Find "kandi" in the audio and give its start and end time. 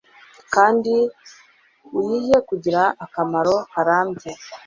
0.53-0.93